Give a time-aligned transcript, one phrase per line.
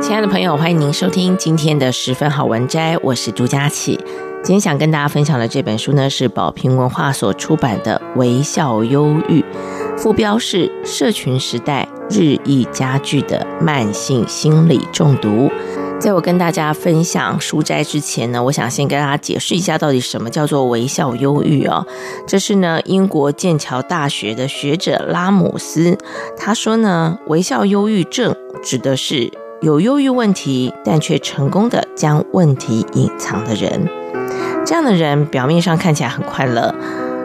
[0.00, 3.98] 亲爱的朋友，欢迎您收听今天的十分好文摘，我是朱佳琪。
[4.44, 9.40] 今天想跟大家分享的这本书呢，是宝瓶文化所出版的《微笑忧郁》，
[9.98, 15.50] 副标是“社群时代日益加剧的慢性心理中毒”。
[15.98, 21.84] 在我跟大家分享书摘之前呢，我想先跟大家解释一下，到底什么叫做微笑忧郁哦。
[22.24, 25.98] 这是呢，英国剑桥大学的学者拉姆斯
[26.36, 29.30] 他说呢，微笑忧郁症指的是。
[29.60, 33.88] 有忧郁问题，但却成功的将问题隐藏的人，
[34.64, 36.72] 这样的人表面上看起来很快乐，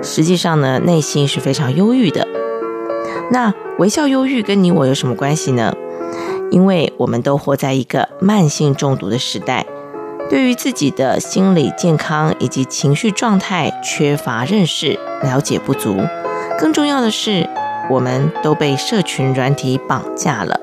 [0.00, 2.28] 实际上呢，内心是非常忧郁的。
[3.32, 5.74] 那微笑忧郁跟你我有什么关系呢？
[6.52, 9.66] 因为我们都活在一个慢性中毒的时代，
[10.28, 15.96] 对于自己的心理健康以及情绪状态缺乏认识，了解不足。
[16.56, 17.48] 更重要的是，
[17.90, 20.60] 我们都被社群软体绑架了。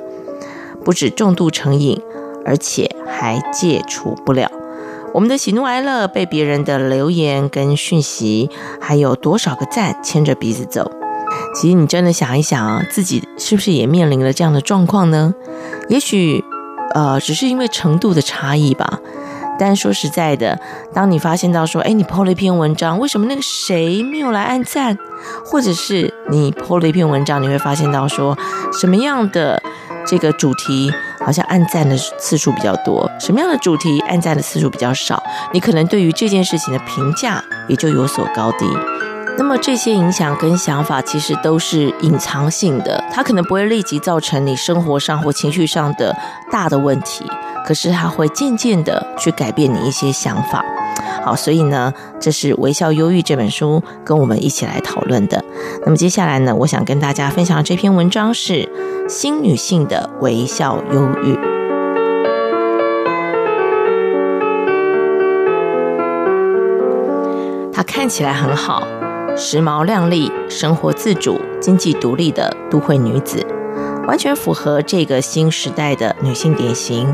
[0.87, 2.01] 不止重度成瘾，
[2.45, 4.49] 而且还戒除不了。
[5.13, 8.49] 我们的喜怒哀乐被别人的留言跟讯息，
[8.79, 10.89] 还有多少个赞牵着鼻子走。
[11.53, 15.35] 其实你真的想一想啊，自己是不是也面临了这样的状况呢？
[15.89, 16.41] 也许，
[16.93, 19.01] 呃，只是因为程度的差异吧。
[19.59, 20.59] 但说实在的，
[20.93, 24.97] 当你发现到说，哎，你 PO 了一篇文章，为什么那个谁没有来按赞？
[25.45, 28.37] 或者是你 PO 了一篇文章，你会发现到说，
[28.71, 29.61] 什么样的？
[30.09, 35.21] 这个主题好像按赞的次数比较多，什么样的主题按赞的次数比较少？
[35.51, 38.65] 你可能对于这件事情的评价也就有所高低。
[39.37, 46.15] 那么这些影响跟想法其实都是隐藏性的，它可能不会立即造成你生活上或情绪上的
[46.51, 47.23] 大的问题，
[47.65, 50.65] 可是它会渐渐的去改变你一些想法。
[51.23, 55.43] 好，所以呢，这是《微笑忧郁》这本书跟我们一起来讨论的。
[55.85, 58.67] 那么接下来呢，我想跟大家分享这篇文章是
[59.07, 61.37] 新女性的微笑忧郁。
[67.71, 68.81] 她看起来很好，
[69.39, 73.45] 时髦靓丽，生活自主、经济独立的都会女子，
[74.07, 77.13] 完全符合这个新时代的女性典型，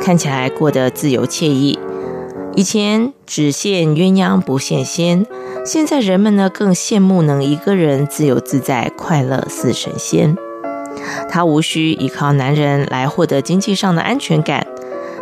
[0.00, 1.76] 看起来过得自由惬意。
[2.54, 5.26] 以前只羡鸳鸯不羡仙，
[5.66, 10.36] 现在人们呢更羡慕能一个人自由自在、快乐似神仙。
[11.28, 14.64] 她无需依靠男人来获得经济上的安全感，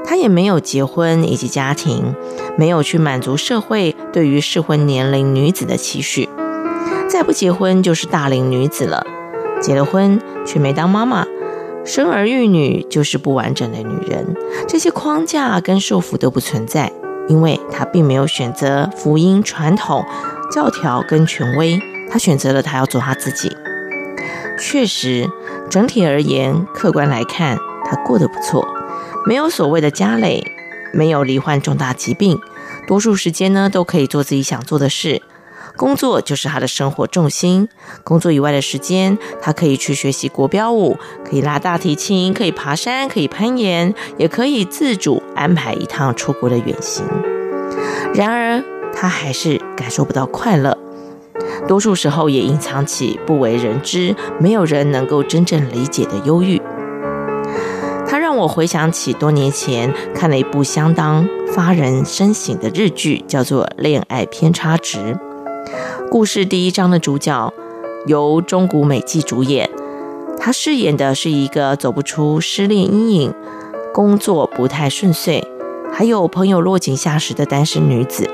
[0.04, 2.14] 她也没有结婚以及家庭，
[2.58, 6.28] 没有去满足社会对于适婚年龄女子的期许。
[7.12, 9.06] 再不结婚就是大龄女子了，
[9.60, 11.26] 结了婚却没当妈妈，
[11.84, 14.34] 生儿育女就是不完整的女人。
[14.66, 16.90] 这些框架跟束缚都不存在。
[17.28, 20.04] 因为她并没有选择福音传统
[20.50, 21.78] 教条跟权威，
[22.10, 23.54] 她选择了她要做她自己。
[24.58, 25.28] 确实，
[25.68, 28.66] 整体而言，客观来看，她过得不错，
[29.26, 30.42] 没有所谓的家累，
[30.94, 32.40] 没有罹患重大疾病，
[32.88, 35.20] 多数时间呢都可以做自己想做的事。
[35.76, 37.68] 工作就是他的生活重心。
[38.04, 47.04] 工作以外的时间，他可以去学习国标舞，可以拉大提琴，可以爬山，可以攀岩，也可以自主安排一趟出国的远行。
[48.14, 48.62] 然而，
[48.94, 50.76] 他还是感受不到快乐，
[51.66, 56.60] 多数时候也隐藏起不为人知、没有人能够真正理解的忧郁。
[58.06, 64.98] 他让我回想起多年前看了一部相当发人深省的日剧，叫做《恋爱偏差值》。
[66.12, 67.54] 故事第一章的主角
[68.06, 69.70] 由中谷美纪主演，
[70.38, 73.34] 她饰演的是一个走不出失恋阴影、
[73.94, 75.42] 工作不太顺遂，
[75.90, 78.28] 还有朋友落井下石的单身女子。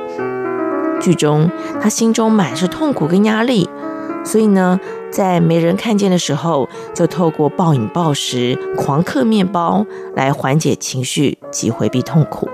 [1.00, 1.48] 剧中
[1.80, 3.70] 她心中满是痛苦跟压力，
[4.24, 4.80] 所以呢，
[5.12, 9.86] 在没人看见的时候，就透过暴饮暴食、狂嗑面包
[10.16, 12.48] 来缓解情绪及回避痛苦。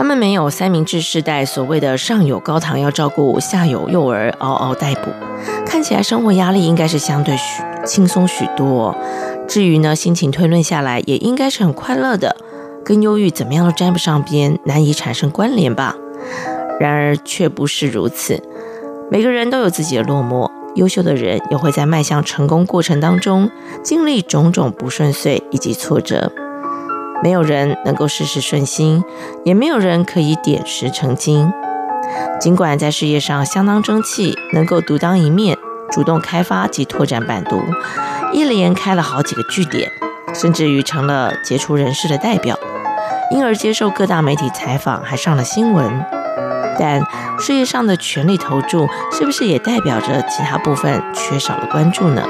[0.00, 5.10] 他们没有三明治世代所谓的上有高堂要照顾，下有幼儿嗷嗷待哺，
[5.66, 8.96] 看起来生活压力应该是相对许轻松许多。
[9.46, 12.34] 至于呢，心情推论下来也应该是很快乐的，
[12.82, 15.94] 跟忧郁怎么样都沾不上边，难以产生关联吧。
[16.80, 18.42] 然而却不是如此，
[19.10, 23.50] 每个人都有自己的落寞，优秀的人也会在迈向成功过程当中
[23.82, 26.32] 经历种种不顺遂以及挫折。
[27.22, 29.04] 没有人能够事事顺心，
[29.44, 31.52] 也没有人可以点石成金。
[32.40, 35.56] 尽管在事业上相当争气，能够独当一面，
[35.90, 37.62] 主动开发及拓展版图，
[38.32, 39.90] 一连开了好几个据点，
[40.34, 42.58] 甚至于成了杰出人士的代表，
[43.30, 46.04] 因而接受各大媒体采访，还上了新闻。
[46.78, 47.04] 但
[47.38, 52.26] 事业上的全力投注，是不是也代表着其他部分缺少了关注呢？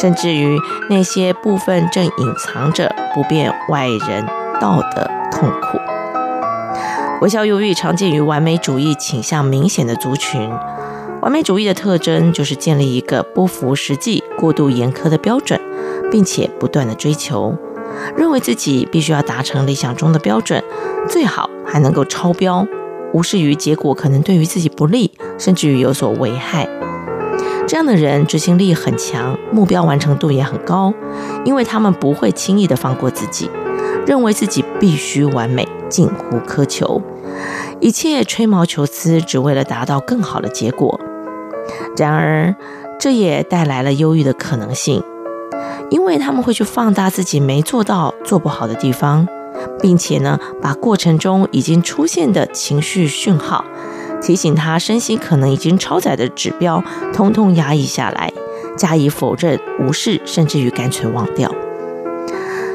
[0.00, 0.56] 甚至于
[0.88, 4.24] 那些部分正隐藏着不便外人
[4.60, 5.78] 道的痛苦。
[7.20, 10.48] 微笑忧郁常见于完美主义倾向明显的族群。
[11.20, 15.60] 完美主义的特征就是建立一个不符实际、过度严苛的标准，
[16.12, 17.56] 并且不断的追求，
[18.16, 20.62] 认为自己必须要达成理想中的标准，
[21.08, 22.64] 最好还能够超标，
[23.12, 26.68] 无视于结果可能对于自己不利，甚至于有所危害。
[27.68, 30.94] 这样的人执行力很强，目标完成度也很高，
[31.44, 33.50] 因为他们不会轻易的放过自己，
[34.06, 37.02] 认为自己必须完美，近乎苛求，
[37.78, 40.98] 一切吹毛求疵，只为了达到更好的结果。
[41.94, 42.56] 然而，
[42.98, 45.02] 这也带来了忧郁的可能性，
[45.90, 49.28] 因为他们会去放大自己没做到、做不好的地方，
[49.78, 53.62] 并且呢，把过程中已经出现的情绪讯号。
[54.20, 56.82] 提醒他身心可能已经超载的指标，
[57.12, 58.32] 通通压抑下来，
[58.76, 61.52] 加以否认、无视，甚至于干脆忘掉。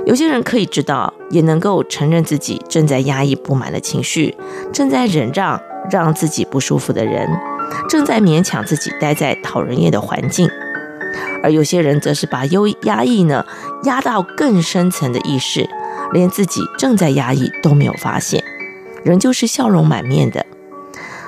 [0.05, 4.35] 有些人可以知道，也能够承认自己正在压抑不满的情绪，
[4.71, 7.29] 正在忍让让自己不舒服的人，
[7.87, 10.49] 正在勉强自己待在讨人厌的环境。
[11.41, 13.45] 而有些人则是把忧压抑呢
[13.83, 15.69] 压到更深层的意识，
[16.11, 18.43] 连自己正在压抑都没有发现，
[19.03, 20.45] 仍旧是笑容满面的。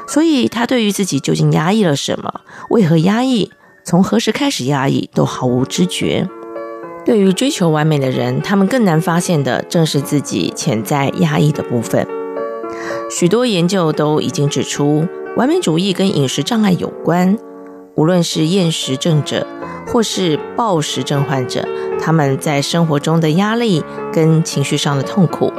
[0.07, 3.51] 所以，他对于自己究竟压抑了什么，为何压抑，
[3.83, 6.27] 从何时开始压抑，都毫无知觉。
[7.03, 12.07] 对于追求完美的人，他们更难发现的，正是自己潜在压抑的部分。
[13.09, 15.05] 许多研究都已经指出，
[15.37, 17.37] 完美主义跟饮食障碍有关。
[17.95, 19.47] 无论是厌食症者，
[19.87, 21.65] 或是暴食症患者，
[21.99, 25.53] 他们在生活中的压力跟情绪上的痛苦，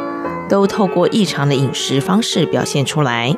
[0.49, 3.35] 都透过异常的饮食方式表现出来。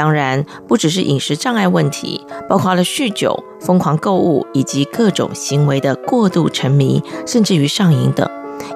[0.00, 8.26] 当然，不只是饮食障碍问题，包括了酗酒、疯狂购物以及各种行为的过度沉迷，甚至于上瘾等，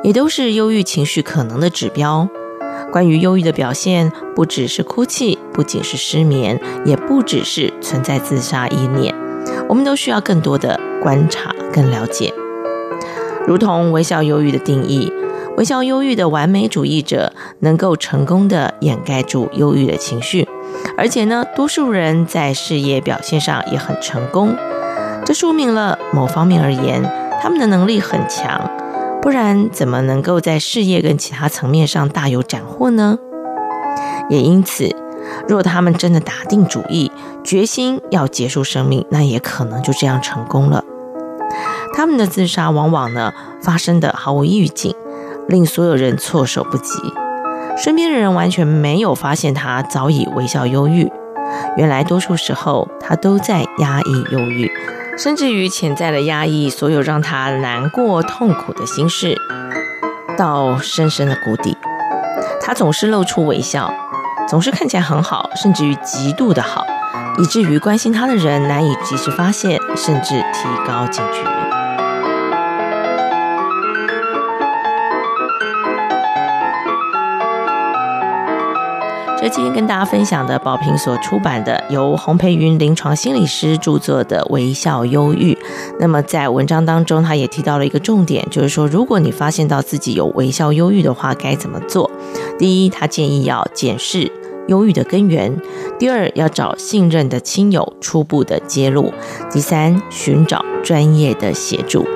[0.02, 2.28] 也都是忧郁情绪可能的指标。
[2.92, 9.14] 关于忧郁的表现，不只是哭泣，不仅是失眠，也不只是存在自杀意念。
[9.66, 12.34] 我们都需要更多的观察跟了解。
[13.46, 15.10] 如同微笑忧郁的定义，
[15.56, 20.46] 微笑忧郁的完美主义者能够成功地掩盖住忧郁的情绪。
[20.96, 24.56] 而且呢，多数人在事业表现上也很成功，
[25.24, 27.02] 这说明了某方面而言，
[27.42, 28.70] 他们的能力很强，
[29.20, 33.18] 不然怎么能够在事业跟其他层面上大有斩获呢？
[34.30, 34.94] 也因此，
[35.48, 37.10] 若他们真的打定主意，
[37.42, 40.84] 决心要结束生命，那也可能就这样成功了。
[41.94, 44.94] 他们的自杀往往呢，发生的毫无预警，
[45.48, 46.98] 令所有人措手不及。
[47.76, 51.10] 身边的人完全没有发现他早已微笑忧郁，
[51.76, 54.70] 原来多数时候他都在压抑忧郁，
[55.18, 59.36] 甚至于潜在的压抑所有让他难过痛苦的心事，
[60.38, 61.76] 到深深的谷底。
[62.60, 63.92] 他总是露出微笑，
[64.48, 66.86] 总是看起来很好，甚至于极度的好，
[67.38, 71.63] 以至于关心他的人难以及时发现，甚至提高警觉。
[79.44, 85.52] 这今天跟大家分享的宝瓶所出版的，由洪培云临床心理师著作的《微笑忧郁》。
[86.00, 92.10] 那么在文章当中，他也提到了一个重点，就是说，如果你发现到自己有微笑忧郁的话，该怎么做？
[92.58, 94.32] 第一，他建议要检视
[94.68, 95.52] 忧郁的根源；
[95.98, 99.12] 第二，要找信任的亲友初步的揭露；
[99.50, 102.06] 第三，寻找专业的协助。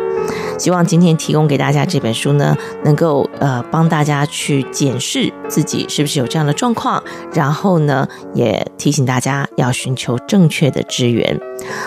[0.59, 11.41] 希望今天提供给大家这本书呢，能够呃帮大家去检视自己是不是有这样的状况，然后呢，也提醒大家要寻求正确的支援。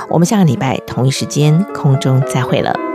[0.10, 2.91] 我们下个礼拜同一时间空中再会了。